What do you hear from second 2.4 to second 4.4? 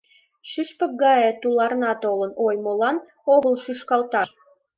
ой, молан огыл шӱшкалташ?